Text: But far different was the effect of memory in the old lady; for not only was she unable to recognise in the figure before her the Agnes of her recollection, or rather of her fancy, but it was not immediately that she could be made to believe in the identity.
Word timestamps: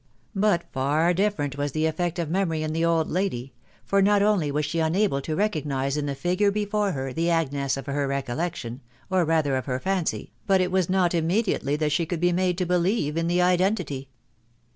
But 0.33 0.63
far 0.73 1.13
different 1.13 1.57
was 1.59 1.73
the 1.73 1.85
effect 1.85 2.17
of 2.17 2.27
memory 2.27 2.63
in 2.63 2.73
the 2.73 2.83
old 2.83 3.07
lady; 3.07 3.53
for 3.85 4.01
not 4.01 4.23
only 4.23 4.51
was 4.51 4.65
she 4.65 4.79
unable 4.79 5.21
to 5.21 5.35
recognise 5.35 5.95
in 5.95 6.07
the 6.07 6.15
figure 6.15 6.49
before 6.49 6.93
her 6.93 7.13
the 7.13 7.29
Agnes 7.29 7.77
of 7.77 7.85
her 7.85 8.07
recollection, 8.07 8.81
or 9.11 9.25
rather 9.25 9.55
of 9.57 9.67
her 9.67 9.79
fancy, 9.79 10.31
but 10.47 10.59
it 10.59 10.71
was 10.71 10.89
not 10.89 11.13
immediately 11.13 11.75
that 11.75 11.91
she 11.91 12.07
could 12.07 12.19
be 12.19 12.31
made 12.33 12.57
to 12.57 12.65
believe 12.65 13.15
in 13.15 13.27
the 13.27 13.43
identity. 13.43 14.09